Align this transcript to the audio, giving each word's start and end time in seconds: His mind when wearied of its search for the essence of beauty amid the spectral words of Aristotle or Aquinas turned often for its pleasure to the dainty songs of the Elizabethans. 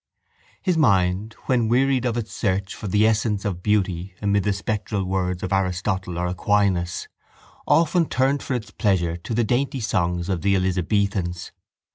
His 0.63 0.79
mind 0.79 1.35
when 1.45 1.67
wearied 1.67 2.05
of 2.05 2.17
its 2.17 2.31
search 2.33 2.73
for 2.73 2.87
the 2.87 3.05
essence 3.05 3.45
of 3.45 3.61
beauty 3.61 4.15
amid 4.19 4.41
the 4.45 4.51
spectral 4.51 5.03
words 5.03 5.43
of 5.43 5.53
Aristotle 5.53 6.17
or 6.17 6.25
Aquinas 6.25 7.07
turned 7.67 7.67
often 7.67 8.39
for 8.39 8.55
its 8.55 8.71
pleasure 8.71 9.15
to 9.17 9.35
the 9.35 9.43
dainty 9.43 9.79
songs 9.79 10.27
of 10.27 10.41
the 10.41 10.55
Elizabethans. 10.55 11.51